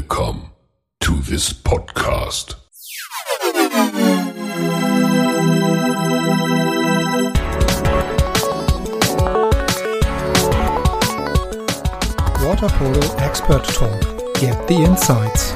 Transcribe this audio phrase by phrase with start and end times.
[0.00, 0.52] Welcome
[1.00, 2.54] to this podcast.
[12.42, 14.00] Water Polo Expert Talk.
[14.40, 15.54] Get the insights.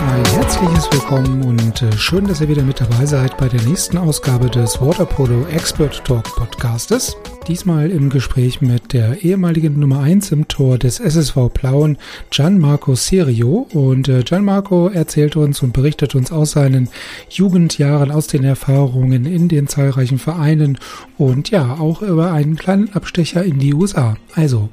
[0.00, 3.98] Ein herzliches Willkommen und äh, schön, dass ihr wieder mit dabei seid bei der nächsten
[3.98, 7.16] Ausgabe des Waterpolo Expert Talk Podcastes.
[7.48, 11.98] Diesmal im Gespräch mit der ehemaligen Nummer 1 im Tor des SSV Plauen,
[12.30, 13.66] Gianmarco Serio.
[13.72, 16.88] Und äh, Gianmarco erzählt uns und berichtet uns aus seinen
[17.28, 20.78] Jugendjahren, aus den Erfahrungen in den zahlreichen Vereinen
[21.18, 24.16] und ja, auch über einen kleinen Abstecher in die USA.
[24.36, 24.68] Also,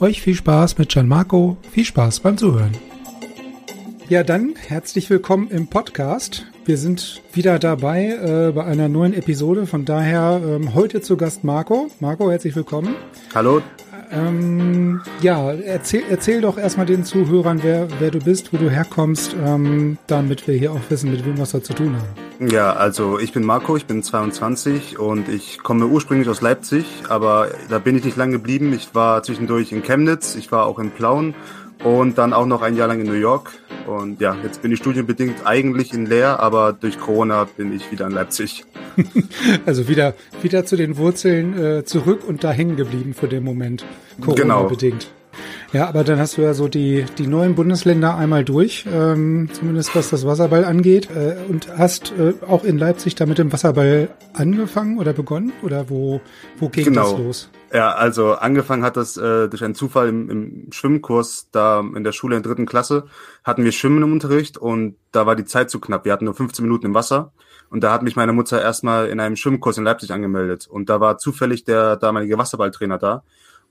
[0.00, 2.72] euch viel Spaß mit Gianmarco, viel Spaß beim Zuhören.
[4.08, 6.46] Ja, dann herzlich willkommen im Podcast.
[6.66, 9.66] Wir sind wieder dabei äh, bei einer neuen Episode.
[9.66, 11.90] Von daher ähm, heute zu Gast Marco.
[12.00, 12.94] Marco, herzlich willkommen.
[13.34, 13.60] Hallo.
[14.10, 19.36] Ähm, ja, erzähl, erzähl doch erstmal den Zuhörern, wer, wer du bist, wo du herkommst,
[19.44, 22.50] ähm, damit wir hier auch wissen, mit wem wir es da zu tun haben.
[22.50, 27.48] Ja, also ich bin Marco, ich bin 22 und ich komme ursprünglich aus Leipzig, aber
[27.68, 28.72] da bin ich nicht lange geblieben.
[28.72, 31.34] Ich war zwischendurch in Chemnitz, ich war auch in Plauen
[31.82, 33.52] und dann auch noch ein Jahr lang in New York.
[33.86, 38.06] Und ja, jetzt bin ich studienbedingt eigentlich in Leer, aber durch Corona bin ich wieder
[38.06, 38.64] in Leipzig.
[39.66, 43.84] also wieder, wieder zu den Wurzeln äh, zurück und da hängen geblieben für den Moment.
[44.20, 45.10] Corona-bedingt.
[45.74, 49.96] Ja, aber dann hast du ja so die, die neuen Bundesländer einmal durch, ähm, zumindest
[49.96, 51.08] was das Wasserball angeht.
[51.10, 55.52] Äh, und hast äh, auch in Leipzig da mit dem Wasserball angefangen oder begonnen?
[55.64, 56.20] Oder wo,
[56.60, 57.10] wo ging genau.
[57.10, 57.50] das los?
[57.72, 62.12] Ja, also angefangen hat das äh, durch einen Zufall im, im Schwimmkurs, da in der
[62.12, 63.06] Schule in der dritten Klasse
[63.42, 66.04] hatten wir Schwimmen im Unterricht und da war die Zeit zu knapp.
[66.04, 67.32] Wir hatten nur 15 Minuten im Wasser.
[67.68, 70.68] Und da hat mich meine Mutter erstmal in einem Schwimmkurs in Leipzig angemeldet.
[70.68, 73.24] Und da war zufällig der damalige Wasserballtrainer da.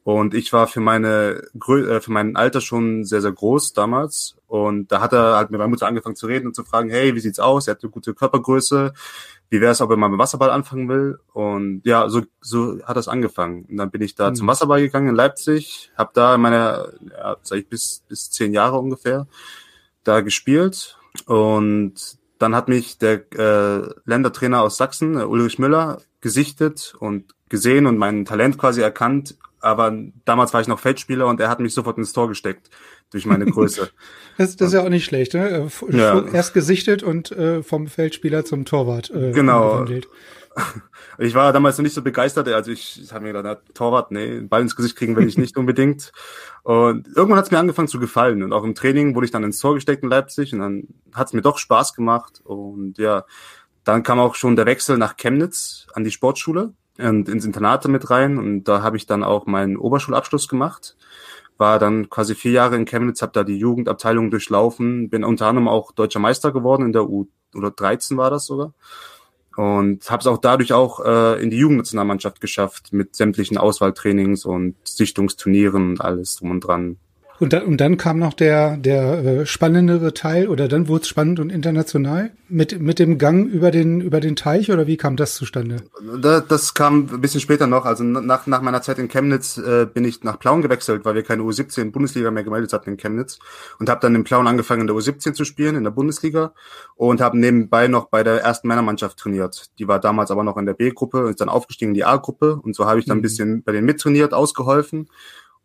[0.04, 4.36] Und ich war für meine äh, für mein Alter schon sehr, sehr groß damals.
[4.48, 7.16] Und da hat er halt mit meiner Mutter angefangen zu reden und zu fragen, hey,
[7.16, 7.68] wie sieht's aus?
[7.68, 8.94] Er hat eine gute Körpergröße.
[9.50, 11.20] Wie wäre es, ob er mal mit Wasserball anfangen will?
[11.32, 13.66] Und ja, so, so hat das angefangen.
[13.70, 14.36] Und dann bin ich da mhm.
[14.36, 18.80] zum Wasserball gegangen in Leipzig, habe da meine, ja, sag ich, bis, bis zehn Jahre
[18.80, 19.28] ungefähr
[20.04, 20.98] da gespielt.
[21.28, 27.98] Und dann hat mich der äh, Ländertrainer aus Sachsen, Ulrich Müller, gesichtet und gesehen und
[27.98, 31.98] mein Talent quasi erkannt aber damals war ich noch Feldspieler und er hat mich sofort
[31.98, 32.70] ins Tor gesteckt
[33.12, 33.90] durch meine Größe.
[34.38, 35.70] das, das ist ja auch nicht schlecht, ne?
[35.90, 36.26] Äh, ja.
[36.26, 39.10] Erst gesichtet und äh, vom Feldspieler zum Torwart.
[39.12, 39.64] Äh, genau.
[39.72, 40.08] Umgewandelt.
[41.20, 44.40] Ich war damals noch nicht so begeistert, also ich, ich habe mir gedacht, Torwart, nee,
[44.40, 46.12] Ball ins Gesicht kriegen will ich nicht unbedingt.
[46.64, 48.42] Und irgendwann hat es mir angefangen zu gefallen.
[48.42, 51.28] Und auch im Training wurde ich dann ins Tor gesteckt in Leipzig und dann hat
[51.28, 52.42] es mir doch Spaß gemacht.
[52.44, 53.26] Und ja,
[53.84, 58.10] dann kam auch schon der Wechsel nach Chemnitz an die Sportschule und ins Internat mit
[58.10, 60.96] rein und da habe ich dann auch meinen Oberschulabschluss gemacht.
[61.58, 65.68] War dann quasi vier Jahre in Chemnitz, habe da die Jugendabteilung durchlaufen, bin unter anderem
[65.68, 68.74] auch deutscher Meister geworden in der U oder 13 war das sogar
[69.56, 74.76] und habe es auch dadurch auch äh, in die Jugendnationalmannschaft geschafft mit sämtlichen Auswahltrainings und
[74.84, 76.98] Sichtungsturnieren und alles drum und dran.
[77.40, 81.08] Und dann, und dann kam noch der, der äh, spannendere Teil oder dann wurde es
[81.08, 85.16] spannend und international mit, mit dem Gang über den, über den Teich oder wie kam
[85.16, 85.78] das zustande?
[86.22, 87.86] Das, das kam ein bisschen später noch.
[87.86, 91.24] Also nach, nach meiner Zeit in Chemnitz äh, bin ich nach Plauen gewechselt, weil wir
[91.24, 93.40] keine U17 Bundesliga mehr gemeldet hatten in Chemnitz
[93.80, 96.54] und habe dann in Plauen angefangen in der U17 zu spielen in der Bundesliga
[96.96, 99.72] und habe nebenbei noch bei der ersten Männermannschaft trainiert.
[99.80, 102.60] Die war damals aber noch in der B-Gruppe und ist dann aufgestiegen in die A-Gruppe
[102.62, 103.20] und so habe ich dann mhm.
[103.20, 105.08] ein bisschen bei denen mittrainiert, ausgeholfen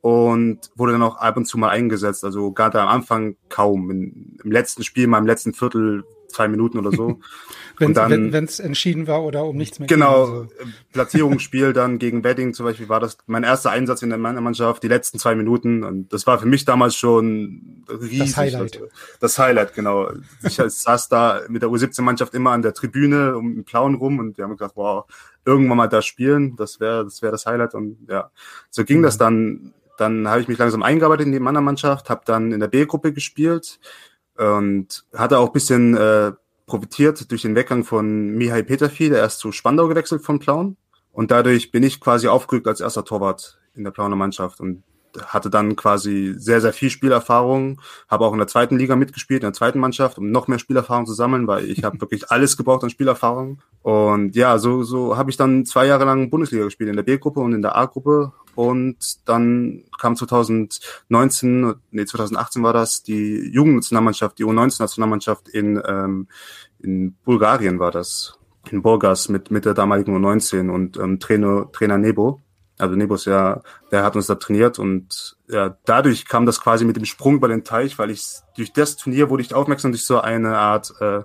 [0.00, 2.24] und wurde dann auch ab und zu mal eingesetzt.
[2.24, 3.90] Also gerade am Anfang kaum.
[3.90, 7.18] In, Im letzten Spiel, mal im letzten Viertel, zwei Minuten oder so.
[7.78, 10.48] wenn es entschieden war oder um nichts mehr Genau, ging, also.
[10.92, 14.88] Platzierungsspiel dann gegen Wedding zum Beispiel war das mein erster Einsatz in der Mannschaft, die
[14.88, 15.84] letzten zwei Minuten.
[15.84, 18.26] Und das war für mich damals schon riesig.
[18.26, 18.82] Das Highlight.
[19.20, 20.10] Das Highlight, genau.
[20.42, 24.36] Ich saß da mit der U17-Mannschaft immer an der Tribüne um den Plauen rum und
[24.36, 25.04] wir haben gedacht, wow,
[25.44, 27.74] irgendwann mal da spielen, das wäre das, wäre das Highlight.
[27.74, 28.30] Und ja,
[28.70, 29.02] so ging mhm.
[29.04, 32.68] das dann dann habe ich mich langsam eingearbeitet in die Männermannschaft, habe dann in der
[32.68, 33.78] B-Gruppe gespielt
[34.36, 36.32] und hatte auch bisschen äh,
[36.66, 40.76] profitiert durch den Weggang von Mihai Peterfi, der erst zu Spandau gewechselt von Plauen.
[41.12, 44.84] Und dadurch bin ich quasi aufgerückt als erster Torwart in der Plauner Mannschaft und
[45.26, 49.46] hatte dann quasi sehr, sehr viel Spielerfahrung, habe auch in der zweiten Liga mitgespielt, in
[49.46, 52.84] der zweiten Mannschaft, um noch mehr Spielerfahrung zu sammeln, weil ich habe wirklich alles gebraucht
[52.84, 53.60] an Spielerfahrung.
[53.82, 57.40] Und ja, so, so habe ich dann zwei Jahre lang Bundesliga gespielt, in der B-Gruppe
[57.40, 64.44] und in der A-Gruppe und dann kam 2019, nee, 2018 war das, die Jugendnationalmannschaft, die
[64.44, 66.26] U19-Nationalmannschaft in, ähm,
[66.80, 68.36] in Bulgarien war das,
[68.68, 72.40] in Burgas mit, mit der damaligen U19 und ähm, Trainer, Trainer Nebo.
[72.78, 73.62] Also Nebus, ja,
[73.92, 77.46] der hat uns da trainiert und ja, dadurch kam das quasi mit dem Sprung über
[77.46, 78.26] den Teich, weil ich
[78.56, 81.22] durch das Turnier wurde ich aufmerksam durch so eine Art, äh,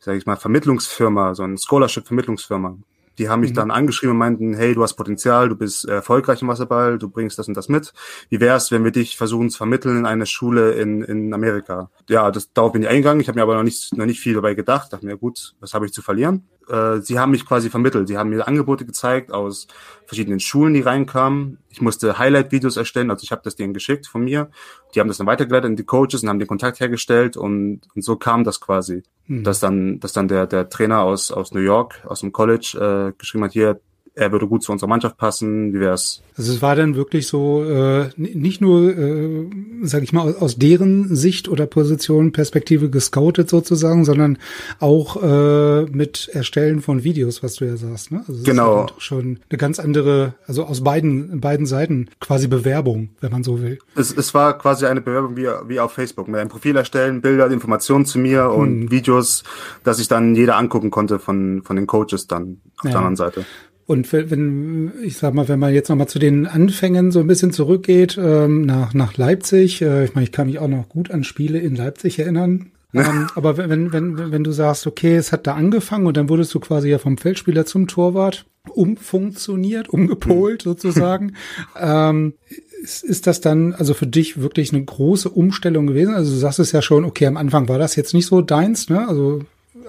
[0.00, 2.78] sag ich mal, Vermittlungsfirma, so eine Scholarship-Vermittlungsfirma.
[3.18, 3.56] Die haben mich mhm.
[3.56, 7.38] dann angeschrieben und meinten, hey, du hast Potenzial, du bist erfolgreich im Wasserball, du bringst
[7.38, 7.92] das und das mit.
[8.28, 11.90] Wie wär's, wenn wir dich versuchen zu vermitteln in eine Schule in, in Amerika?
[12.08, 13.20] Ja, das, darauf bin ich eingegangen.
[13.20, 14.92] Ich habe mir aber noch nicht, noch nicht viel dabei gedacht.
[14.92, 16.48] Dachte mir, gut, was habe ich zu verlieren?
[16.68, 18.08] Äh, sie haben mich quasi vermittelt.
[18.08, 19.66] Sie haben mir Angebote gezeigt aus
[20.06, 21.58] verschiedenen Schulen, die reinkamen.
[21.70, 24.50] Ich musste Highlight-Videos erstellen, also ich habe das denen geschickt von mir.
[24.94, 28.04] Die haben das dann weitergeleitet an die Coaches und haben den Kontakt hergestellt und, und
[28.04, 29.02] so kam das quasi.
[29.26, 29.44] Mhm.
[29.44, 33.18] Dass dann, dass dann der, der Trainer aus, aus New York, aus dem College, äh,
[33.18, 33.80] geschrieben hat, hier,
[34.16, 36.22] er würde gut zu unserer Mannschaft passen, wie wär's?
[36.36, 39.46] Also es war dann wirklich so, äh, nicht nur, äh,
[39.82, 44.38] sag ich mal, aus deren Sicht oder Position, Perspektive gescoutet sozusagen, sondern
[44.78, 48.12] auch äh, mit Erstellen von Videos, was du ja sagst.
[48.12, 48.24] Ne?
[48.28, 48.86] Also genau.
[48.86, 53.60] Ist schon eine ganz andere, also aus beiden, beiden Seiten quasi Bewerbung, wenn man so
[53.62, 53.78] will.
[53.96, 56.28] Es, es war quasi eine Bewerbung wie, wie auf Facebook.
[56.28, 58.90] Mit einem Profil erstellen, Bilder, Informationen zu mir und hm.
[58.90, 59.42] Videos,
[59.82, 62.90] dass ich dann jeder angucken konnte von, von den Coaches dann auf ja.
[62.90, 63.44] der anderen Seite.
[63.86, 67.52] Und wenn, ich sag mal, wenn man jetzt nochmal zu den Anfängen so ein bisschen
[67.52, 71.22] zurückgeht, ähm, nach, nach Leipzig, äh, ich meine, ich kann mich auch noch gut an
[71.22, 72.70] Spiele in Leipzig erinnern.
[72.94, 76.54] ähm, aber wenn, wenn, wenn du sagst, okay, es hat da angefangen und dann wurdest
[76.54, 80.70] du quasi ja vom Feldspieler zum Torwart umfunktioniert, umgepolt hm.
[80.70, 81.34] sozusagen,
[81.78, 82.34] ähm,
[82.82, 86.14] ist, ist das dann also für dich wirklich eine große Umstellung gewesen?
[86.14, 88.88] Also du sagst es ja schon, okay, am Anfang war das jetzt nicht so deins,
[88.88, 89.06] ne?
[89.08, 89.42] Also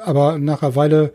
[0.04, 1.14] aber nach einer Weile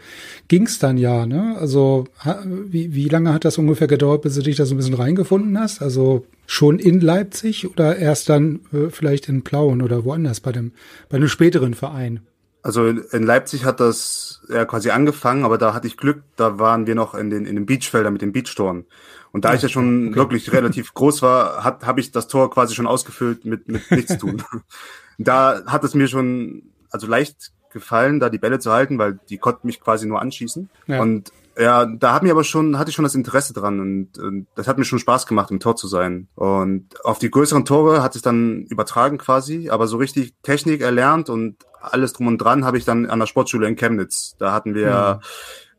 [0.49, 1.57] ging's dann ja, ne?
[1.59, 2.07] Also
[2.45, 5.59] wie, wie lange hat das ungefähr gedauert, bis du dich da so ein bisschen reingefunden
[5.59, 5.83] hast?
[5.83, 10.73] Also schon in Leipzig oder erst dann äh, vielleicht in Plauen oder woanders bei dem
[11.09, 12.21] bei einem späteren Verein?
[12.63, 16.87] Also in Leipzig hat das ja quasi angefangen, aber da hatte ich Glück, da waren
[16.87, 18.85] wir noch in den in den Beachfeldern mit den Beachtoren.
[19.33, 20.17] Und da ja, ich ja schon okay.
[20.17, 24.19] wirklich relativ groß war, hat habe ich das Tor quasi schon ausgefüllt mit mit nichts
[24.19, 24.43] tun.
[25.19, 29.39] da hat es mir schon also leicht gefallen, da die Bälle zu halten, weil die
[29.39, 30.69] konnten mich quasi nur anschießen.
[30.87, 31.01] Ja.
[31.01, 34.47] Und ja, da hat mir aber schon, hatte ich schon das Interesse dran und, und
[34.55, 36.29] das hat mir schon Spaß gemacht, im Tor zu sein.
[36.35, 41.29] Und auf die größeren Tore hat es dann übertragen quasi, aber so richtig Technik erlernt
[41.29, 44.37] und alles drum und dran habe ich dann an der Sportschule in Chemnitz.
[44.39, 45.21] Da hatten wir ja.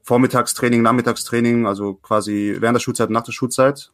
[0.04, 3.92] Vormittagstraining, Nachmittagstraining, also quasi während der Schulzeit, nach der Schulzeit.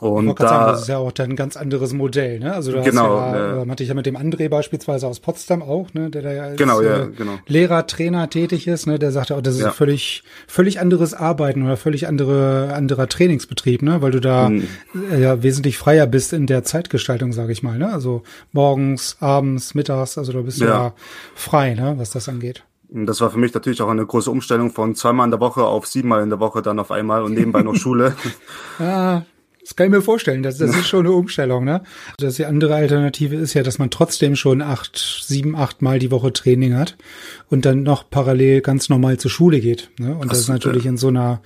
[0.00, 2.52] Und da, sagen, das ist ja auch dann ein ganz anderes Modell, ne?
[2.52, 3.68] Also du genau, hast ja, ja.
[3.68, 6.58] hatte ich ja mit dem André beispielsweise aus Potsdam auch, ne, der da ja als
[6.58, 7.38] genau, ja, äh, genau.
[7.46, 9.70] Lehrer, Trainer tätig ist, ne, der sagte auch, das ist ja.
[9.70, 14.66] völlig, völlig anderes Arbeiten oder völlig andere, anderer Trainingsbetrieb, ne, weil du da mhm.
[15.18, 17.92] ja wesentlich freier bist in der Zeitgestaltung, sage ich mal, ne?
[17.92, 18.22] Also
[18.52, 20.92] morgens, abends, mittags, also da bist du ja
[21.34, 22.64] frei, ne, was das angeht.
[22.88, 25.86] Das war für mich natürlich auch eine große Umstellung von zweimal in der Woche auf
[25.86, 28.14] siebenmal in der Woche dann auf einmal und nebenbei noch Schule.
[28.78, 29.24] ja,
[29.66, 30.44] das kann ich mir vorstellen.
[30.44, 31.82] Das, das ist schon eine Umstellung, ne?
[32.18, 36.12] Das die andere Alternative ist ja, dass man trotzdem schon acht, sieben, acht Mal die
[36.12, 36.96] Woche Training hat
[37.50, 39.90] und dann noch parallel ganz normal zur Schule geht.
[39.98, 40.14] Ne?
[40.14, 40.90] Und das, das ist natürlich ja.
[40.90, 41.42] in so einer,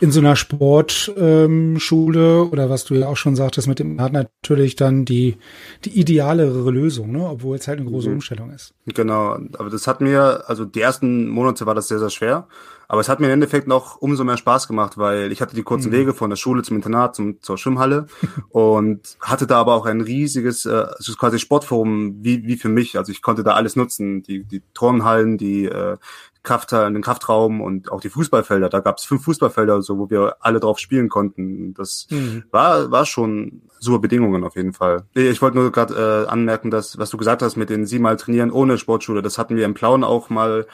[0.00, 4.12] in so einer Sportschule ähm, oder was du ja auch schon sagtest, mit dem hat
[4.12, 5.36] natürlich dann die,
[5.84, 7.28] die idealere Lösung, ne?
[7.28, 8.14] Obwohl es halt eine große mhm.
[8.14, 8.72] Umstellung ist.
[8.86, 9.36] Genau.
[9.58, 12.46] Aber das hat mir, also die ersten Monate war das sehr, sehr schwer.
[12.88, 15.62] Aber es hat mir im Endeffekt noch umso mehr Spaß gemacht, weil ich hatte die
[15.62, 15.96] kurzen mhm.
[15.96, 18.06] Wege von der Schule zum Internat, zum, zur Schwimmhalle
[18.50, 22.98] und hatte da aber auch ein riesiges, äh, also quasi Sportforum wie, wie für mich.
[22.98, 25.96] Also ich konnte da alles nutzen, die, die Turnhallen, die äh,
[26.44, 28.68] Krafthallen, den Kraftraum und auch die Fußballfelder.
[28.68, 31.72] Da gab es fünf Fußballfelder, so wo wir alle drauf spielen konnten.
[31.72, 32.44] Das mhm.
[32.50, 35.04] war, war schon super Bedingungen auf jeden Fall.
[35.14, 38.50] Ich wollte nur gerade äh, anmerken, dass, was du gesagt hast mit den siebenmal trainieren
[38.50, 40.66] ohne Sportschule, das hatten wir im Plauen auch mal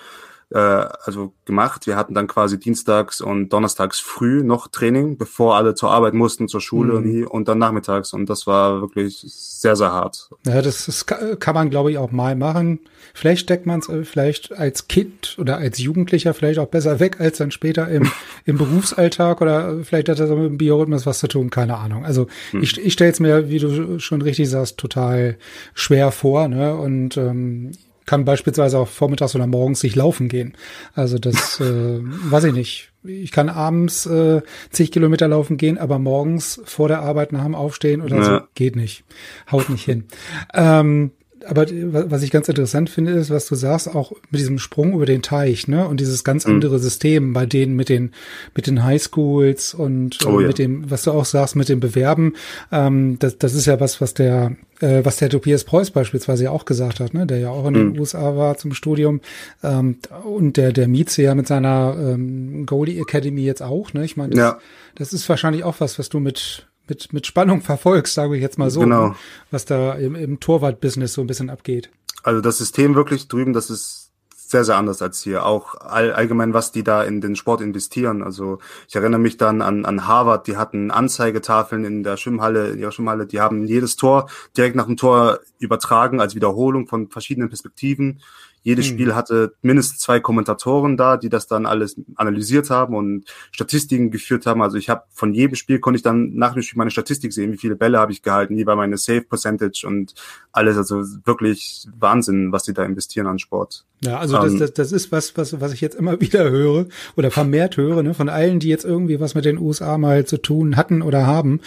[0.51, 1.87] äh, also gemacht.
[1.87, 6.49] Wir hatten dann quasi dienstags und donnerstags früh noch Training, bevor alle zur Arbeit mussten,
[6.49, 7.27] zur Schule mhm.
[7.27, 8.13] und dann nachmittags.
[8.13, 10.31] Und das war wirklich sehr, sehr hart.
[10.47, 12.81] Ja, das, das kann man, glaube ich, auch mal machen.
[13.15, 17.21] Vielleicht steckt man es äh, vielleicht als Kind oder als Jugendlicher vielleicht auch besser weg
[17.21, 18.11] als dann später im,
[18.45, 22.05] im Berufsalltag oder vielleicht hat das mit dem Biorhythmus was zu tun, keine Ahnung.
[22.05, 22.63] Also hm.
[22.63, 25.37] ich, ich stelle es mir, wie du schon richtig sagst, total
[25.75, 26.49] schwer vor.
[26.49, 26.75] Ne?
[26.75, 27.73] Und ähm,
[28.11, 30.55] kann beispielsweise auch vormittags oder morgens sich laufen gehen.
[30.95, 32.91] Also das äh, weiß ich nicht.
[33.05, 37.55] Ich kann abends äh, zig Kilometer laufen gehen, aber morgens vor der Arbeit nach dem
[37.55, 38.25] Aufstehen oder ja.
[38.25, 39.05] so geht nicht.
[39.53, 40.07] Haut nicht hin.
[40.53, 41.13] Ähm,
[41.47, 45.07] aber was ich ganz interessant finde, ist, was du sagst, auch mit diesem Sprung über
[45.07, 45.87] den Teich, ne?
[45.87, 46.55] Und dieses ganz mhm.
[46.55, 48.13] andere System bei denen mit den
[48.55, 50.67] mit den Highschools und oh, äh, mit ja.
[50.67, 52.35] dem, was du auch sagst, mit dem Bewerben.
[52.73, 56.65] Ähm, das, das ist ja was, was der äh, was der Tobias Preuß beispielsweise auch
[56.65, 57.27] gesagt hat, ne?
[57.27, 58.01] Der ja auch in den mhm.
[58.01, 59.21] USA war zum Studium
[59.63, 64.05] ähm, und der der Mieze ja mit seiner ähm, Goalie Academy jetzt auch, ne?
[64.05, 64.59] Ich meine, das, ja.
[64.95, 68.59] das ist wahrscheinlich auch was, was du mit mit, mit Spannung verfolgst, sage ich jetzt
[68.59, 69.15] mal so, Genau.
[69.51, 71.91] was da im, im Torwart-Business so ein bisschen abgeht.
[72.23, 74.11] Also das System wirklich drüben, das ist
[74.51, 75.47] sehr, sehr anders als hier.
[75.47, 78.23] Auch all, allgemein, was die da in den Sport investieren.
[78.23, 82.81] Also ich erinnere mich dann an, an Harvard, die hatten Anzeigetafeln in der Schwimmhalle, in
[82.81, 87.49] ihrer Schwimmhalle, die haben jedes Tor direkt nach dem Tor übertragen als Wiederholung von verschiedenen
[87.49, 88.21] Perspektiven.
[88.63, 88.93] Jedes Hm.
[88.93, 94.47] Spiel hatte mindestens zwei Kommentatoren da, die das dann alles analysiert haben und Statistiken geführt
[94.47, 94.63] haben.
[94.63, 97.53] Also ich habe von jedem Spiel konnte ich dann nach dem Spiel meine Statistik sehen,
[97.53, 100.15] wie viele Bälle habe ich gehalten, wie war meine Save Percentage und
[100.53, 100.77] alles.
[100.77, 103.85] Also wirklich Wahnsinn, was die da investieren an Sport.
[104.03, 106.87] Ja, also das, Ähm, das, das ist was, was, was ich jetzt immer wieder höre
[107.17, 110.39] oder vermehrt höre, ne, von allen, die jetzt irgendwie was mit den USA mal zu
[110.39, 111.61] tun hatten oder haben.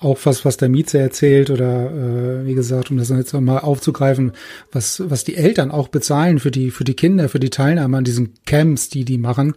[0.00, 4.32] Auch was, was der Mieze erzählt oder äh, wie gesagt, um das jetzt mal aufzugreifen,
[4.70, 8.04] was, was die Eltern auch bezahlen für die, für die Kinder, für die Teilnahme an
[8.04, 9.54] diesen Camps, die die machen,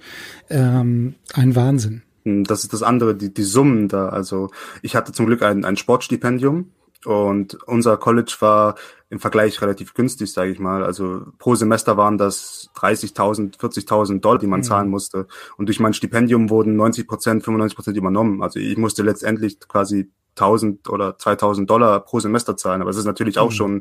[0.49, 2.01] ähm, ein Wahnsinn.
[2.23, 4.09] Das ist das andere, die, die Summen da.
[4.09, 4.49] Also
[4.81, 6.69] ich hatte zum Glück ein, ein Sportstipendium
[7.03, 8.75] und unser College war
[9.09, 10.83] im Vergleich relativ günstig, sage ich mal.
[10.85, 14.65] Also pro Semester waren das 30.000, 40.000 Dollar, die man Mhm.
[14.65, 15.27] zahlen musste.
[15.57, 18.41] Und durch mein Stipendium wurden 90 Prozent, 95 Prozent übernommen.
[18.43, 22.81] Also ich musste letztendlich quasi 1000 oder 2000 Dollar pro Semester zahlen.
[22.81, 23.55] Aber es ist natürlich auch Mhm.
[23.55, 23.71] schon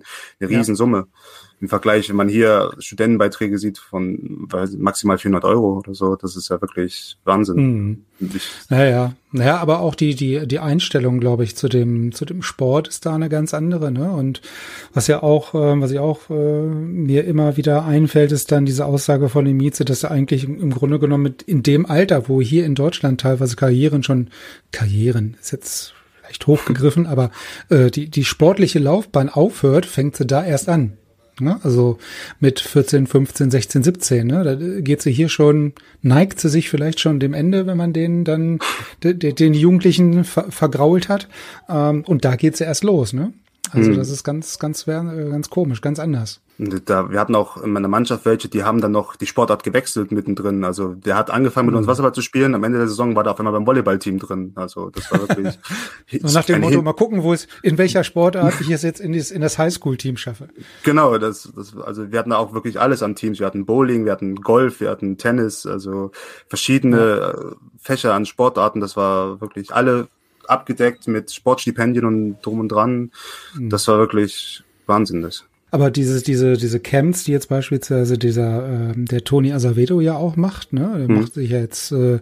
[0.41, 0.59] eine Ja.
[0.59, 1.07] Riesensumme.
[1.63, 6.49] Im Vergleich, wenn man hier Studentenbeiträge sieht von maximal 400 Euro oder so, das ist
[6.49, 8.05] ja wirklich Wahnsinn.
[8.19, 8.31] Mhm.
[8.71, 12.89] Naja, naja, aber auch die, die, die Einstellung, glaube ich, zu dem, zu dem Sport
[12.89, 14.11] ist da eine ganz andere, ne?
[14.11, 14.41] Und
[14.95, 18.87] was ja auch, äh, was ich auch äh, mir immer wieder einfällt, ist dann diese
[18.87, 22.29] Aussage von dem Mieze, dass er eigentlich im im Grunde genommen mit in dem Alter,
[22.31, 24.31] wo hier in Deutschland teilweise Karrieren schon,
[24.73, 25.93] Karrieren ist jetzt
[26.31, 27.31] vielleicht hochgegriffen, aber
[27.69, 30.97] äh, die, die sportliche Laufbahn aufhört, fängt sie da erst an.
[31.41, 31.59] Ne?
[31.63, 31.99] Also
[32.39, 34.45] mit 14, 15, 16, 17, ne?
[34.45, 35.73] Da geht sie hier schon,
[36.03, 38.59] neigt sie sich vielleicht schon dem Ende, wenn man den dann
[39.03, 41.29] de, de, den Jugendlichen ver, vergrault hat.
[41.69, 43.33] Ähm, und da geht sie erst los, ne?
[43.73, 43.97] Also Mhm.
[43.97, 46.41] das ist ganz, ganz, äh, ganz komisch, ganz anders.
[46.59, 50.13] Da, wir hatten auch in meiner Mannschaft welche, die haben dann noch die Sportart gewechselt
[50.13, 50.63] mittendrin.
[50.63, 52.55] Also der hat angefangen mit uns Wasserball zu spielen.
[52.55, 54.53] Am Ende der Saison war der auf einmal beim Volleyballteam drin.
[54.57, 55.59] Also das war wirklich
[56.23, 59.13] So nach dem Motto, mal gucken, wo es, in welcher Sportart ich es jetzt in,
[59.13, 60.49] dieses, in das Highschool-Team schaffe.
[60.83, 63.39] Genau, das, das, also wir hatten da auch wirklich alles an Teams.
[63.39, 66.11] Wir hatten Bowling, wir hatten Golf, wir hatten Tennis, also
[66.49, 68.81] verschiedene äh, Fächer an Sportarten.
[68.81, 70.09] Das war wirklich alle
[70.51, 73.11] abgedeckt mit Sportstipendien und drum und dran.
[73.55, 73.71] Mhm.
[73.71, 75.45] Das war wirklich wahnsinnig.
[75.73, 80.35] Aber dieses, diese, diese Camps, die jetzt beispielsweise dieser, ähm, der Tony Azevedo ja auch
[80.35, 82.19] macht, ne, der macht sich ja jetzt äh,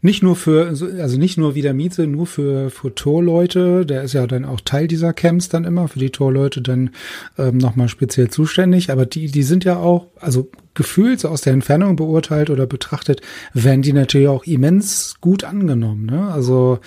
[0.00, 4.14] nicht nur für, also nicht nur wie der Miete, nur für, für Torleute, der ist
[4.14, 6.90] ja dann auch Teil dieser Camps dann immer, für die Torleute dann
[7.36, 11.52] ähm, nochmal speziell zuständig, aber die, die sind ja auch, also gefühlt so aus der
[11.52, 13.20] Entfernung beurteilt oder betrachtet,
[13.52, 16.06] werden die natürlich auch immens gut angenommen.
[16.06, 16.30] Ne?
[16.30, 16.78] Also,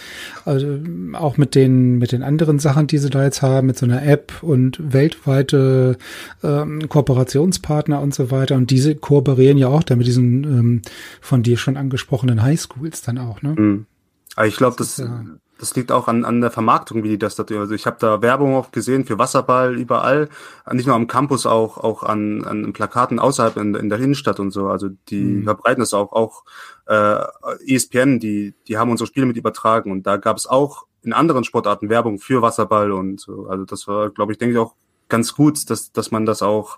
[0.45, 0.79] also
[1.13, 4.01] auch mit den mit den anderen Sachen, die sie da jetzt haben, mit so einer
[4.05, 5.97] App und weltweite
[6.43, 8.55] ähm, Kooperationspartner und so weiter.
[8.55, 10.81] Und diese kooperieren ja auch da mit diesen ähm,
[11.19, 13.41] von dir schon angesprochenen Highschools dann auch.
[13.41, 13.55] Ne?
[13.57, 13.85] Mhm.
[14.35, 15.25] Aber ich glaube, das, ist ja-
[15.59, 17.57] das liegt auch an, an der Vermarktung, wie die das da tun.
[17.57, 20.29] Also ich habe da Werbung auch gesehen für Wasserball überall,
[20.71, 24.51] nicht nur am Campus, auch auch an, an Plakaten außerhalb in, in der Innenstadt und
[24.51, 24.67] so.
[24.67, 25.43] Also die Mhm.
[25.43, 26.13] verbreiten das auch.
[26.13, 26.43] Auch
[26.87, 27.23] äh,
[27.67, 31.43] ESPN, die die haben unsere Spiele mit übertragen und da gab es auch in anderen
[31.43, 33.47] Sportarten Werbung für Wasserball und so.
[33.47, 34.75] Also das war, glaube ich, denke ich auch
[35.09, 36.77] ganz gut, dass dass man das auch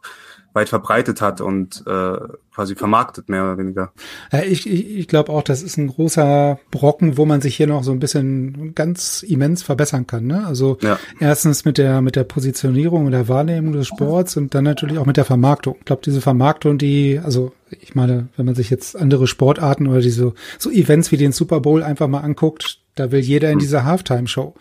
[0.53, 2.17] weit verbreitet hat und äh,
[2.53, 3.93] quasi vermarktet mehr oder weniger.
[4.33, 7.67] Ja, ich ich, ich glaube auch, das ist ein großer Brocken, wo man sich hier
[7.67, 10.25] noch so ein bisschen ganz immens verbessern kann.
[10.27, 10.45] Ne?
[10.45, 10.99] Also Ja.
[11.21, 15.05] erstens mit der mit der Positionierung und der Wahrnehmung des Sports und dann natürlich auch
[15.05, 15.77] mit der Vermarktung.
[15.79, 20.01] Ich glaube, diese Vermarktung, die, also ich meine, wenn man sich jetzt andere Sportarten oder
[20.01, 23.85] diese so Events wie den Super Bowl einfach mal anguckt, da will jeder in diese
[23.85, 24.53] Halftime-Show.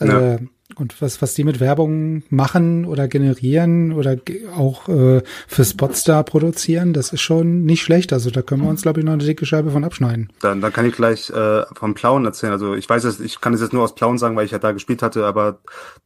[0.00, 0.38] Ja.
[0.76, 4.16] Und was, was die mit Werbung machen oder generieren oder
[4.56, 8.12] auch äh, für Spots da produzieren, das ist schon nicht schlecht.
[8.12, 10.32] Also da können wir uns, glaube ich, noch eine dicke Scheibe von abschneiden.
[10.40, 12.52] Dann, dann kann ich gleich äh, vom Plauen erzählen.
[12.52, 14.58] Also ich weiß es, ich kann es jetzt nur aus Plauen sagen, weil ich ja
[14.58, 15.58] da gespielt hatte, aber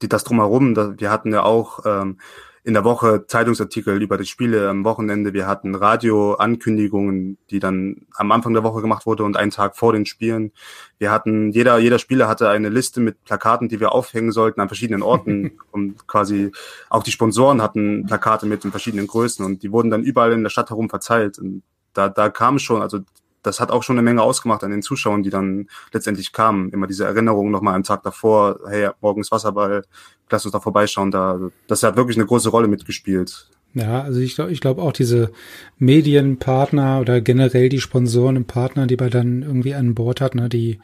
[0.03, 2.19] die, das drumherum, da, wir hatten ja auch ähm,
[2.67, 5.33] in der Woche Zeitungsartikel über die Spiele am Wochenende.
[5.33, 9.93] Wir hatten Radioankündigungen, die dann am Anfang der Woche gemacht wurde und einen Tag vor
[9.93, 10.51] den Spielen.
[10.99, 14.67] Wir hatten, jeder, jeder Spieler hatte eine Liste mit Plakaten, die wir aufhängen sollten an
[14.67, 15.53] verschiedenen Orten.
[15.71, 16.51] und quasi
[16.91, 20.43] auch die Sponsoren hatten Plakate mit in verschiedenen Größen und die wurden dann überall in
[20.43, 21.39] der Stadt herum verteilt.
[21.39, 22.99] Und da, da kam schon, also
[23.47, 26.71] das hat auch schon eine Menge ausgemacht an den Zuschauern, die dann letztendlich kamen.
[26.71, 29.85] Immer diese Erinnerung nochmal am Tag davor, hey, morgens Wasserball,
[30.31, 31.11] lass uns da vorbeischauen.
[31.11, 31.39] Da,
[31.69, 33.49] das hat wirklich eine große Rolle mitgespielt.
[33.75, 35.31] Ja, also ich glaube, ich glaube auch diese
[35.79, 40.49] Medienpartner oder generell die Sponsoren und Partner, die man dann irgendwie an Bord hat, ne,
[40.49, 40.81] die,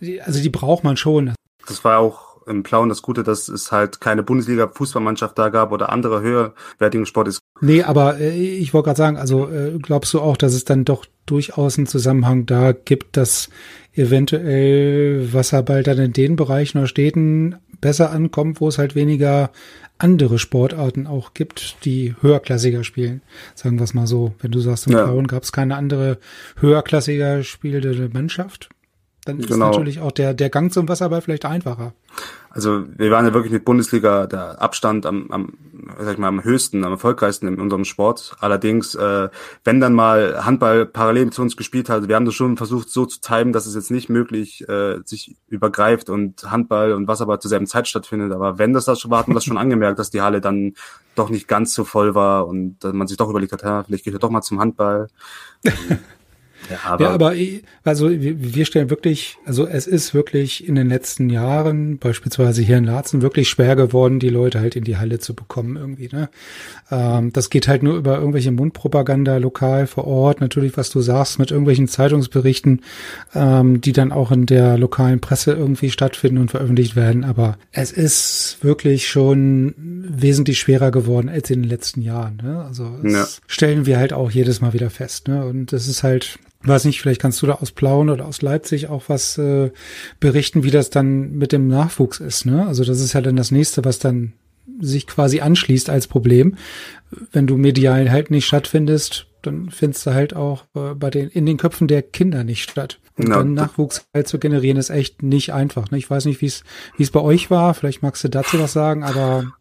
[0.00, 1.34] die also die braucht man schon.
[1.66, 5.90] Das war auch im Plauen das Gute, dass es halt keine Bundesliga-Fußballmannschaft da gab oder
[5.90, 7.38] andere höherwertigen Sport ist.
[7.60, 10.84] Nee, aber äh, ich wollte gerade sagen, also äh, glaubst du auch, dass es dann
[10.84, 13.48] doch durchaus einen Zusammenhang da gibt, dass
[13.94, 19.50] eventuell Wasserball dann in den Bereichen oder Städten besser ankommt, wo es halt weniger
[19.98, 23.22] andere Sportarten auch gibt, die höherklassiger spielen.
[23.54, 24.34] Sagen wir es mal so.
[24.40, 25.06] Wenn du sagst, im ja.
[25.06, 26.18] Frauen gab es keine andere
[26.58, 28.70] höherklassiger spielende Mannschaft,
[29.24, 29.70] dann ist genau.
[29.70, 31.94] natürlich auch der, der Gang zum Wasserball vielleicht einfacher.
[32.50, 35.54] Also wir waren ja wirklich mit Bundesliga der Abstand am, am,
[35.98, 38.36] sag ich mal, am höchsten, am erfolgreichsten in unserem Sport.
[38.38, 39.28] Allerdings, äh,
[39.64, 43.06] wenn dann mal Handball parallel zu uns gespielt hat, wir haben das schon versucht so
[43.06, 47.48] zu timen, dass es jetzt nicht möglich äh, sich übergreift und Handball und Wasserball zur
[47.48, 48.30] selben Zeit stattfindet.
[48.30, 50.74] Aber wenn das das schon war, hat man das schon angemerkt, dass die Halle dann
[51.16, 54.04] doch nicht ganz so voll war und dass man sich doch überlegt hat, ja, vielleicht
[54.04, 55.08] geht er doch mal zum Handball.
[56.70, 57.34] Ja, aber, ja, aber
[57.84, 62.84] also wir stellen wirklich, also es ist wirklich in den letzten Jahren, beispielsweise hier in
[62.84, 66.08] Laatzen, wirklich schwer geworden, die Leute halt in die Halle zu bekommen irgendwie.
[66.12, 66.28] Ne?
[66.90, 71.38] Ähm, das geht halt nur über irgendwelche Mundpropaganda lokal vor Ort, natürlich, was du sagst,
[71.38, 72.82] mit irgendwelchen Zeitungsberichten,
[73.34, 77.24] ähm, die dann auch in der lokalen Presse irgendwie stattfinden und veröffentlicht werden.
[77.24, 82.40] Aber es ist wirklich schon wesentlich schwerer geworden als in den letzten Jahren.
[82.42, 82.64] Ne?
[82.64, 83.26] Also das ja.
[83.46, 85.28] stellen wir halt auch jedes Mal wieder fest.
[85.28, 85.44] Ne?
[85.44, 88.88] Und das ist halt weiß nicht, vielleicht kannst du da aus Plauen oder aus Leipzig
[88.88, 89.70] auch was äh,
[90.20, 92.46] berichten, wie das dann mit dem Nachwuchs ist.
[92.46, 92.66] Ne?
[92.66, 94.32] Also das ist ja dann das nächste, was dann
[94.80, 96.56] sich quasi anschließt als Problem.
[97.32, 101.46] Wenn du medial halt nicht stattfindest, dann findest du halt auch äh, bei den in
[101.46, 102.98] den Köpfen der Kinder nicht statt.
[103.16, 103.36] Und ja.
[103.36, 105.90] dann Nachwuchs halt zu generieren ist echt nicht einfach.
[105.90, 105.98] Ne?
[105.98, 106.64] Ich weiß nicht, wie es
[106.96, 107.74] wie es bei euch war.
[107.74, 109.52] Vielleicht magst du dazu was sagen, aber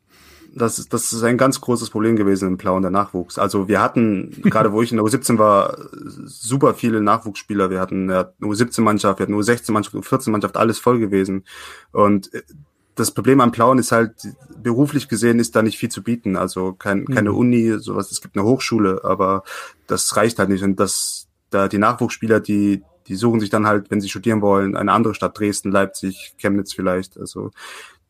[0.56, 3.40] das, das ist ein ganz großes Problem gewesen im Plauen der Nachwuchs.
[3.40, 5.78] Also wir hatten, gerade wo ich in der U17 war,
[6.26, 7.70] super viele Nachwuchsspieler.
[7.70, 11.44] Wir hatten eine U17-Mannschaft, wir hatten eine U16-Mannschaft, U14-Mannschaft, alles voll gewesen.
[11.92, 12.44] Und äh,
[12.96, 14.14] das Problem am Plauen ist halt,
[14.62, 16.36] beruflich gesehen ist da nicht viel zu bieten.
[16.36, 17.38] Also kein, keine mhm.
[17.38, 18.12] Uni, sowas.
[18.12, 19.44] Es gibt eine Hochschule, aber
[19.88, 20.63] das reicht halt nicht.
[20.63, 24.76] Und das, da die Nachwuchsspieler, die, die suchen sich dann halt, wenn sie studieren wollen,
[24.76, 27.18] eine andere Stadt, Dresden, Leipzig, Chemnitz vielleicht.
[27.18, 27.50] Also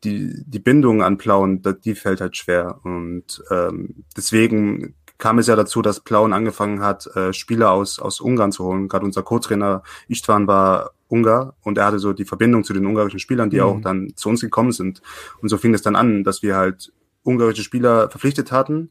[0.04, 2.80] die, die Bindung an Plauen, die fällt halt schwer.
[2.84, 8.20] Und ähm, deswegen kam es ja dazu, dass Plauen angefangen hat, äh, Spieler aus, aus
[8.20, 8.88] Ungarn zu holen.
[8.88, 13.20] Gerade unser Co-Trainer Istvan war Ungar und er hatte so die Verbindung zu den ungarischen
[13.20, 13.62] Spielern, die mhm.
[13.62, 15.00] auch dann zu uns gekommen sind.
[15.40, 18.90] Und so fing es dann an, dass wir halt ungarische Spieler verpflichtet hatten.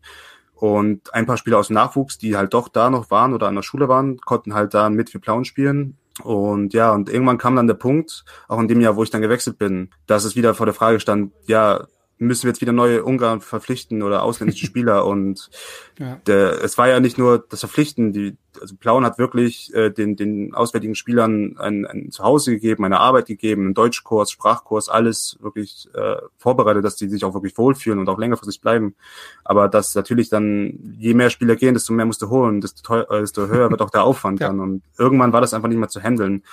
[0.56, 3.56] Und ein paar Spieler aus dem Nachwuchs, die halt doch da noch waren oder an
[3.56, 5.98] der Schule waren, konnten halt da mit für Plauen spielen.
[6.22, 9.22] Und ja, und irgendwann kam dann der Punkt, auch in dem Jahr, wo ich dann
[9.22, 11.88] gewechselt bin, dass es wieder vor der Frage stand, ja,
[12.20, 15.06] müssen wir jetzt wieder neue Ungarn verpflichten oder ausländische Spieler.
[15.06, 15.50] Und
[16.00, 16.22] ja.
[16.28, 20.16] der, es war ja nicht nur das Verpflichten, die, also Plauen hat wirklich äh, den,
[20.16, 25.90] den auswärtigen Spielern ein, ein Zuhause gegeben, eine Arbeit gegeben, einen Deutschkurs, Sprachkurs, alles wirklich
[25.94, 28.96] äh, vorbereitet, dass die sich auch wirklich wohlfühlen und auch längerfristig bleiben.
[29.44, 33.10] Aber dass natürlich dann, je mehr Spieler gehen, desto mehr musst du holen, desto, teuer,
[33.12, 34.48] äh, desto höher wird auch der Aufwand ja.
[34.48, 34.60] dann.
[34.60, 36.44] Und irgendwann war das einfach nicht mehr zu handeln.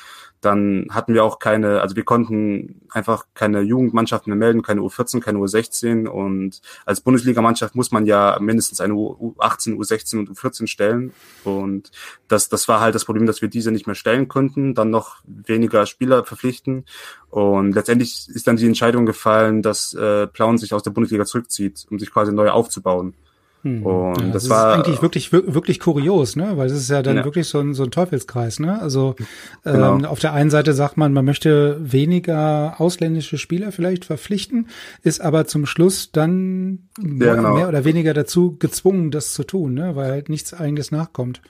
[0.40, 5.20] Dann hatten wir auch keine, also wir konnten einfach keine Jugendmannschaften mehr melden, keine U14,
[5.20, 6.06] keine U16.
[6.06, 11.12] Und als Bundesligamannschaft muss man ja mindestens eine U18, U16 und U14 stellen.
[11.44, 11.89] Und
[12.28, 15.16] das, das war halt das Problem, dass wir diese nicht mehr stellen konnten, dann noch
[15.24, 16.84] weniger Spieler verpflichten.
[17.28, 21.86] Und letztendlich ist dann die Entscheidung gefallen, dass äh, Plauen sich aus der Bundesliga zurückzieht,
[21.90, 23.14] um sich quasi neu aufzubauen.
[23.62, 23.84] Hm.
[23.84, 26.52] Und ja, das, das war eigentlich wirklich wirklich kurios, ne?
[26.56, 27.24] Weil es ist ja dann ja.
[27.24, 28.80] wirklich so ein, so ein Teufelskreis, ne?
[28.80, 29.16] Also
[29.64, 29.96] genau.
[29.96, 34.68] ähm, auf der einen Seite sagt man, man möchte weniger ausländische Spieler vielleicht verpflichten,
[35.02, 37.54] ist aber zum Schluss dann ja, genau.
[37.54, 39.94] mehr oder weniger dazu gezwungen, das zu tun, ne?
[39.94, 41.42] Weil halt nichts eigenes nachkommt.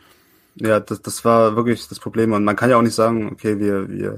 [0.56, 2.32] Ja, das, das war wirklich das Problem.
[2.32, 4.16] Und man kann ja auch nicht sagen, okay, wir, wir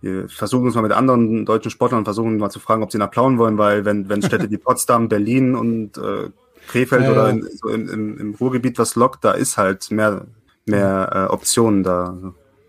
[0.00, 3.10] wir versuchen uns mal mit anderen deutschen Sportlern versuchen mal zu fragen, ob sie nach
[3.10, 6.30] Plauen wollen, weil wenn, wenn Städte wie Potsdam, Berlin und äh,
[6.68, 10.26] Krefeld ja, oder in, so in, im, im Ruhrgebiet was lockt, da ist halt mehr,
[10.64, 12.16] mehr äh, Optionen da.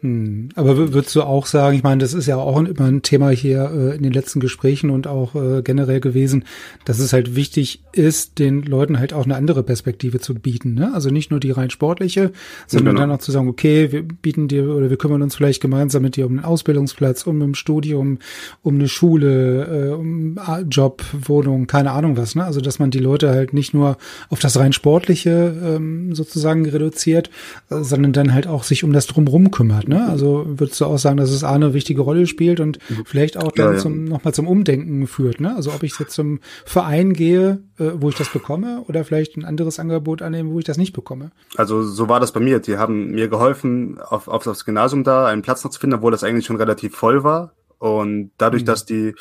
[0.01, 0.49] Hm.
[0.55, 3.71] Aber würdest du auch sagen, ich meine, das ist ja auch immer ein Thema hier
[3.71, 6.45] äh, in den letzten Gesprächen und auch äh, generell gewesen,
[6.85, 10.73] dass es halt wichtig ist, den Leuten halt auch eine andere Perspektive zu bieten.
[10.73, 10.91] Ne?
[10.91, 12.31] Also nicht nur die rein sportliche,
[12.65, 13.07] sondern genau.
[13.07, 16.15] dann auch zu sagen, okay, wir bieten dir oder wir kümmern uns vielleicht gemeinsam mit
[16.15, 18.17] dir um einen Ausbildungsplatz, um ein Studium,
[18.63, 20.39] um eine Schule, äh, um
[20.71, 22.33] Job, Wohnung, keine Ahnung was.
[22.33, 22.43] Ne?
[22.43, 23.97] Also dass man die Leute halt nicht nur
[24.29, 27.29] auf das rein sportliche ähm, sozusagen reduziert,
[27.69, 29.90] äh, sondern dann halt auch sich um das drumherum kümmert.
[29.91, 30.07] Ne?
[30.07, 33.03] Also würdest du auch sagen, dass es A eine wichtige Rolle spielt und mhm.
[33.05, 33.77] vielleicht auch dann ja, ja.
[33.77, 35.41] Zum, nochmal zum Umdenken führt.
[35.41, 35.53] Ne?
[35.53, 39.43] Also ob ich jetzt zum Verein gehe, äh, wo ich das bekomme oder vielleicht ein
[39.43, 41.31] anderes Angebot annehme, wo ich das nicht bekomme.
[41.57, 42.59] Also so war das bei mir.
[42.59, 46.13] Die haben mir geholfen, auf, auf das Gymnasium da einen Platz noch zu finden, obwohl
[46.13, 47.51] das eigentlich schon relativ voll war.
[47.81, 48.67] Und dadurch, mhm.
[48.67, 49.15] dass die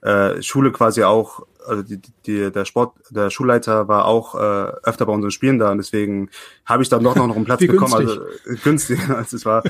[0.00, 5.04] äh, Schule quasi auch, also die, die, der Sport, der Schulleiter war auch äh, öfter
[5.04, 6.30] bei unseren Spielen da und deswegen
[6.64, 7.92] habe ich dann doch noch, noch einen Platz bekommen.
[7.92, 9.00] Also äh, günstig.
[9.08, 9.64] Also es war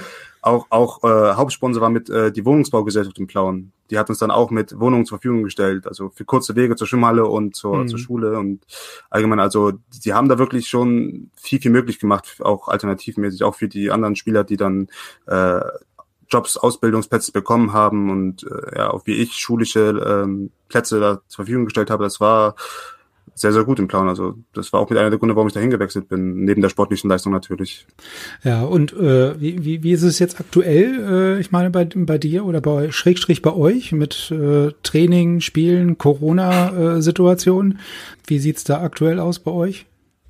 [0.46, 3.72] auch, auch äh, Hauptsponsor war mit äh, die Wohnungsbaugesellschaft in Plauen.
[3.90, 6.86] Die hat uns dann auch mit Wohnungen zur Verfügung gestellt, also für kurze Wege zur
[6.86, 7.88] Schwimmhalle und zur, mhm.
[7.88, 8.64] zur Schule und
[9.10, 9.72] allgemein, also
[10.04, 14.16] die haben da wirklich schon viel, viel möglich gemacht, auch alternativmäßig, auch für die anderen
[14.16, 14.88] Spieler, die dann
[15.26, 15.60] äh,
[16.28, 21.44] Jobs, Ausbildungsplätze bekommen haben und äh, ja, auch wie ich schulische ähm, Plätze da zur
[21.44, 22.56] Verfügung gestellt habe, das war
[23.34, 24.08] sehr, sehr gut im Plan.
[24.08, 26.68] Also das war auch mit einer der Gründe, warum ich dahin gewechselt bin, neben der
[26.68, 27.86] sportlichen Leistung natürlich.
[28.42, 32.18] Ja, und äh, wie, wie, wie ist es jetzt aktuell, äh, ich meine, bei, bei
[32.18, 37.78] dir oder bei Schrägstrich bei euch mit äh, Training, Spielen, Corona-Situation?
[38.26, 39.86] wie sieht's da aktuell aus bei euch?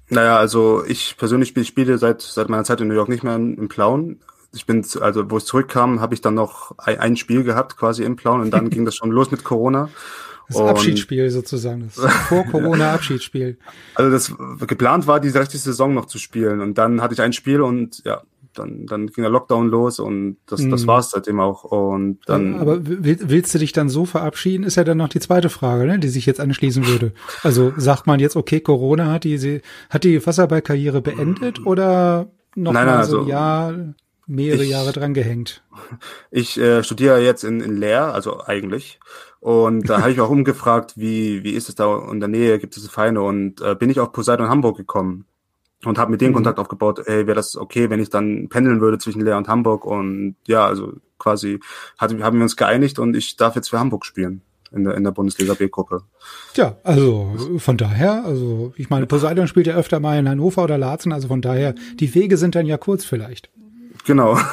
[0.09, 3.37] Naja, also ich persönlich spiele, spiele seit, seit meiner Zeit in New York nicht mehr
[3.37, 4.21] im, Plauen
[4.53, 8.05] ich bin, also wo ich zurückkam, habe ich dann noch ein, ein, Spiel gehabt, quasi
[8.05, 9.91] im Plauen, und dann ging das schon los mit Corona.
[10.49, 13.59] Das und Abschiedsspiel sozusagen, das Vor-Corona-Abschiedsspiel.
[13.95, 14.33] Also das
[14.67, 16.61] geplant war, diese rechte Saison noch zu spielen.
[16.61, 18.23] Und dann hatte ich ein Spiel und ja,
[18.59, 20.87] dann, dann ging der Lockdown los und das, das mhm.
[20.87, 21.65] war es seitdem auch.
[21.65, 22.57] Und dann.
[22.57, 25.99] Aber willst du dich dann so verabschieden, ist ja dann noch die zweite Frage, ne,
[25.99, 27.13] die sich jetzt anschließen würde.
[27.43, 32.87] Also sagt man jetzt, okay, Corona hat die, hat die Wasserballkarriere beendet oder noch nein,
[32.87, 33.75] mal nein, so, also, ja,
[34.27, 35.63] mehrere ich, Jahre dran gehängt.
[36.31, 38.99] Ich äh, studiere jetzt in, in Leer, also eigentlich.
[39.41, 42.77] Und da habe ich auch umgefragt, wie, wie ist es da in der Nähe, gibt
[42.77, 43.23] es Vereine?
[43.23, 45.27] Und äh, bin ich auf Poseidon Hamburg gekommen
[45.85, 46.37] und habe mit denen mhm.
[46.37, 49.85] Kontakt aufgebaut, ey, wäre das okay, wenn ich dann pendeln würde zwischen Leer und Hamburg?
[49.85, 51.61] Und ja, also quasi
[51.99, 55.05] hat, haben wir uns geeinigt und ich darf jetzt für Hamburg spielen in der, in
[55.05, 56.03] der Bundesliga B-Gruppe.
[56.55, 60.79] Ja, also von daher, also ich meine, Poseidon spielt ja öfter mal in Hannover oder
[60.79, 63.51] Laatzen, also von daher, die Wege sind dann ja kurz vielleicht.
[64.07, 64.39] Genau.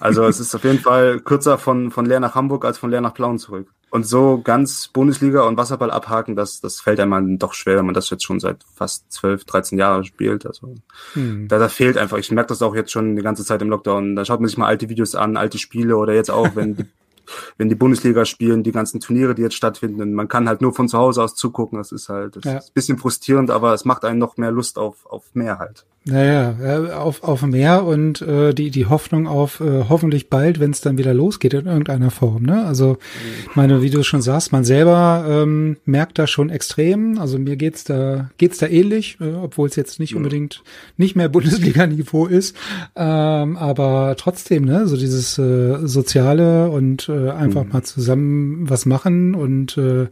[0.00, 3.00] Also es ist auf jeden Fall kürzer von, von Leer nach Hamburg als von Leer
[3.00, 3.68] nach Plauen zurück.
[3.90, 7.94] Und so ganz Bundesliga und Wasserball abhaken, das, das fällt einem doch schwer, wenn man
[7.94, 10.44] das jetzt schon seit fast 12, 13 Jahren spielt.
[10.44, 10.74] Also
[11.12, 11.46] hm.
[11.46, 12.18] da, da fehlt einfach.
[12.18, 14.16] Ich merke das auch jetzt schon die ganze Zeit im Lockdown.
[14.16, 16.88] Da schaut man sich mal alte Videos an, alte Spiele oder jetzt auch, wenn
[17.58, 20.14] wenn die Bundesliga spielen, die ganzen Turniere, die jetzt stattfinden.
[20.14, 21.78] Man kann halt nur von zu Hause aus zugucken.
[21.78, 22.58] Das ist halt das ja.
[22.58, 25.86] ist ein bisschen frustrierend, aber es macht einen noch mehr Lust auf, auf mehr halt.
[26.04, 30.80] Naja, auf, auf mehr und äh, die, die Hoffnung auf äh, hoffentlich bald, wenn es
[30.80, 32.42] dann wieder losgeht in irgendeiner Form.
[32.42, 32.64] Ne?
[32.66, 32.98] Also,
[33.48, 37.18] ich meine, wie du schon sagst, man selber ähm, merkt da schon extrem.
[37.20, 40.64] Also mir geht's da geht's da ähnlich, äh, obwohl es jetzt nicht unbedingt
[40.96, 42.56] nicht mehr Bundesliga-Niveau ist.
[42.96, 47.72] Ähm, aber trotzdem, ne, so dieses äh, Soziale und äh, einfach mhm.
[47.72, 50.08] mal zusammen was machen und äh,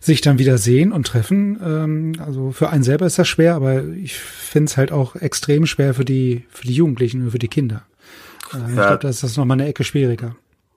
[0.00, 1.58] sich dann wieder sehen und treffen.
[1.64, 5.66] Ähm, also für einen selber ist das schwer, aber ich finde es halt auch extrem
[5.66, 7.82] schwer für die, für die Jugendlichen und für die Kinder.
[8.52, 8.86] Äh, ich ja.
[8.86, 10.36] glaube, da ist das nochmal eine Ecke schwieriger.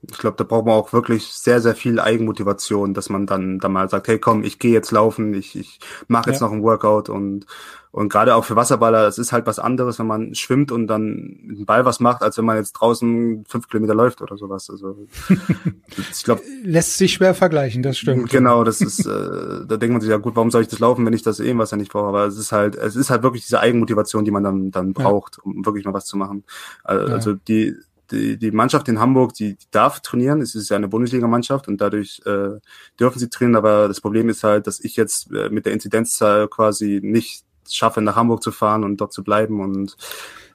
[0.10, 3.72] Ich glaube, da braucht man auch wirklich sehr, sehr viel Eigenmotivation, dass man dann, dann
[3.72, 6.48] mal sagt, hey komm, ich gehe jetzt laufen, ich, ich mache jetzt ja.
[6.48, 7.46] noch ein Workout und
[7.94, 11.40] und gerade auch für Wasserballer, es ist halt was anderes, wenn man schwimmt und dann
[11.44, 14.70] mit dem Ball was macht, als wenn man jetzt draußen fünf Kilometer läuft oder sowas.
[14.70, 15.08] Also
[15.98, 16.42] ich glaube.
[16.64, 18.30] Lässt sich schwer vergleichen, das stimmt.
[18.30, 21.06] Genau, das ist, äh, da denkt man sich, ja gut, warum soll ich das laufen,
[21.06, 22.08] wenn ich das eh was ja nicht brauche?
[22.08, 25.38] Aber es ist halt, es ist halt wirklich diese Eigenmotivation, die man dann, dann braucht,
[25.38, 25.44] ja.
[25.44, 26.46] um wirklich mal was zu machen.
[26.86, 27.38] Also ja.
[27.46, 27.76] die,
[28.12, 30.42] die, die Mannschaft in Hamburg, die, die darf trainieren.
[30.42, 32.60] Es ist ja eine Bundesligamannschaft und dadurch äh,
[33.00, 33.56] dürfen sie trainieren.
[33.56, 38.02] Aber das Problem ist halt, dass ich jetzt äh, mit der Inzidenzzahl quasi nicht schaffe,
[38.02, 39.96] nach Hamburg zu fahren und dort zu bleiben und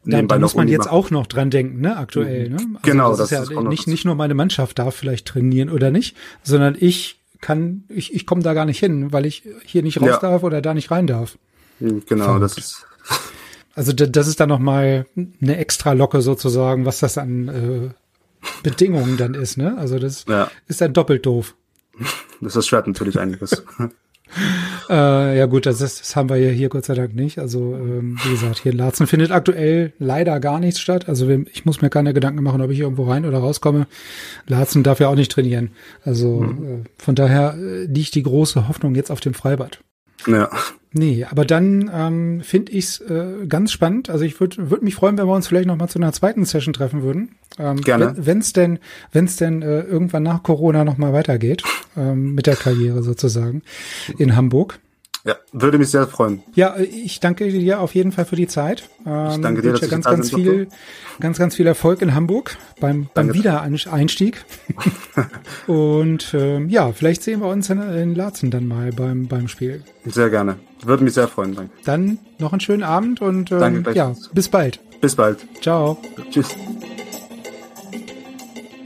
[0.09, 2.57] da, da muss man jetzt auch noch dran denken, ne, aktuell, ne?
[2.57, 5.90] Also genau, das, das ist ja nicht, nicht nur meine Mannschaft darf vielleicht trainieren oder
[5.90, 10.01] nicht, sondern ich kann, ich, ich komme da gar nicht hin, weil ich hier nicht
[10.01, 10.19] raus ja.
[10.19, 11.38] darf oder da nicht rein darf.
[11.81, 12.45] Hm, genau, Verrückt.
[12.45, 12.87] das ist.
[13.77, 17.91] Also das ist dann nochmal eine extra Locke sozusagen, was das an äh,
[18.62, 19.77] Bedingungen dann ist, ne?
[19.77, 20.51] Also das ja.
[20.67, 21.55] ist dann doppelt doof.
[22.41, 23.62] Das ist schwer natürlich einiges.
[24.89, 27.39] äh, ja gut, das, ist, das haben wir ja hier Gott sei Dank nicht.
[27.39, 31.07] Also ähm, wie gesagt, hier in Laatzen findet aktuell leider gar nichts statt.
[31.09, 33.87] Also ich muss mir keine Gedanken machen, ob ich irgendwo rein oder rauskomme.
[34.47, 35.71] Laatzen darf ja auch nicht trainieren.
[36.03, 36.65] Also mhm.
[36.65, 39.81] äh, von daher äh, liegt die große Hoffnung jetzt auf dem Freibad.
[40.27, 40.49] Ja.
[40.99, 44.09] Nee, aber dann ähm, finde ich es äh, ganz spannend.
[44.09, 46.47] Also ich würde würd mich freuen, wenn wir uns vielleicht noch mal zu einer zweiten
[46.47, 47.37] Session treffen würden.
[47.59, 48.15] Ähm, Gerne.
[48.17, 48.79] Wenn es denn,
[49.13, 51.63] wenn's denn äh, irgendwann nach Corona noch mal weitergeht
[51.99, 53.63] ähm, mit der Karriere sozusagen
[54.17, 54.79] in Hamburg.
[55.27, 56.45] Ja, würde mich sehr freuen.
[56.55, 58.89] Ja, ich danke dir auf jeden Fall für die Zeit.
[59.05, 60.69] Ähm, ich danke dir, dass ganz, ganz viel,
[61.19, 64.45] ganz, ganz viel Erfolg in Hamburg beim, beim Wiedereinstieg.
[65.67, 69.83] Und ähm, ja, vielleicht sehen wir uns in, in Laatzen dann mal beim, beim Spiel.
[70.05, 70.57] Sehr gerne.
[70.85, 71.57] Würde mich sehr freuen.
[71.57, 71.73] Danke.
[71.85, 74.79] Dann noch einen schönen Abend und ähm, danke, ja, bis bald.
[75.01, 75.45] Bis bald.
[75.61, 75.99] Ciao.
[76.31, 76.55] Tschüss.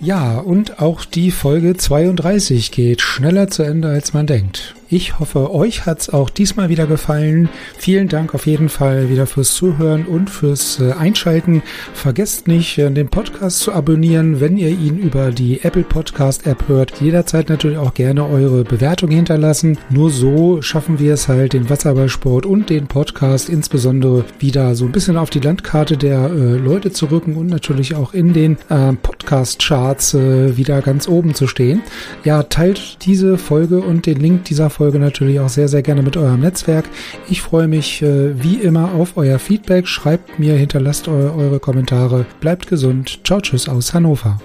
[0.01, 4.75] Ja, und auch die Folge 32 geht schneller zu Ende, als man denkt.
[4.93, 7.49] Ich hoffe, euch hat's auch diesmal wieder gefallen.
[7.79, 11.63] Vielen Dank auf jeden Fall wieder fürs Zuhören und fürs äh, Einschalten.
[11.95, 16.67] Vergesst nicht, äh, den Podcast zu abonnieren, wenn ihr ihn über die Apple Podcast App
[16.67, 17.01] hört.
[17.01, 19.79] Jederzeit natürlich auch gerne eure Bewertung hinterlassen.
[19.91, 24.93] Nur so schaffen wir es halt, den Wasserballsport und den Podcast insbesondere wieder so ein
[24.93, 28.93] bisschen auf die Landkarte der äh, Leute zu rücken und natürlich auch in den äh,
[29.01, 31.81] Podcast-Charts äh, wieder ganz oben zu stehen.
[32.25, 36.01] Ja, teilt diese Folge und den Link dieser Folge Folge natürlich auch sehr, sehr gerne
[36.01, 36.87] mit eurem Netzwerk.
[37.29, 39.87] Ich freue mich äh, wie immer auf euer Feedback.
[39.87, 42.25] Schreibt mir, hinterlasst eu eure Kommentare.
[42.41, 43.21] Bleibt gesund.
[43.23, 44.41] Ciao, tschüss aus Hannover.